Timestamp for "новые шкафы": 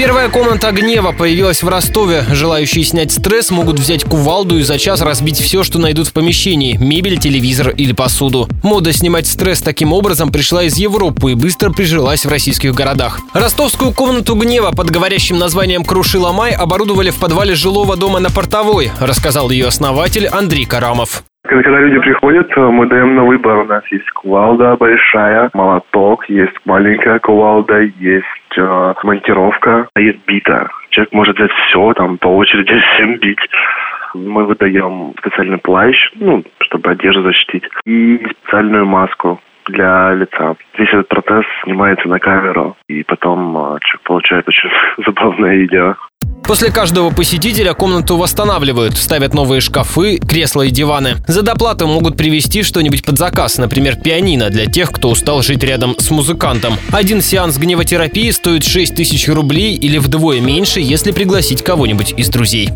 49.34-50.18